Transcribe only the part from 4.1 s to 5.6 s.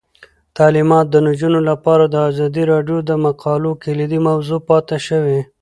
موضوع پاتې شوی.